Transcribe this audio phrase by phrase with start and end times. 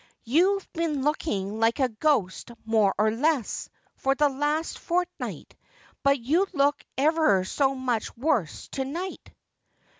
[0.25, 5.55] •'You've been looking like a ghost, more or less, for the last fort night,
[6.01, 9.31] but you look ever so much worse to night.'